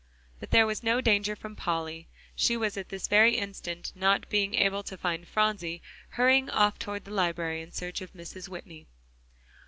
[0.39, 4.55] But there was no danger from Polly; she was at this very instant, not being
[4.55, 8.49] able to find Phronsie, hurrying off toward the library in search of Mrs.
[8.49, 8.87] Whitney.